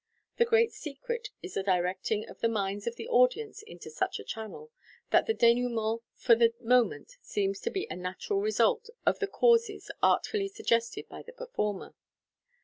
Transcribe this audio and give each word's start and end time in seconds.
The 0.37 0.45
great 0.45 0.71
secret 0.71 1.29
is 1.43 1.53
the 1.53 1.61
directing 1.61 2.27
of 2.27 2.39
the 2.39 2.47
minds 2.49 2.87
of 2.87 2.95
the 2.95 3.07
audience 3.07 3.61
into 3.61 3.91
such 3.91 4.17
a 4.17 4.23
channel, 4.23 4.71
that 5.11 5.27
the 5.27 5.33
denouement 5.35 6.01
for 6.15 6.33
the 6.33 6.55
moment 6.59 7.17
seems 7.21 7.59
to 7.59 7.69
be 7.69 7.85
a 7.87 7.95
natural 7.97 8.41
result 8.41 8.89
of 9.05 9.19
the 9.19 9.27
causes 9.27 9.91
artfully 10.01 10.47
suggested 10.47 11.07
by 11.07 11.21
the 11.21 11.33
performer. 11.33 11.93